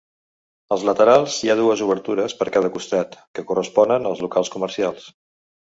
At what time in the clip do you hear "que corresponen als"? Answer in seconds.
3.37-4.27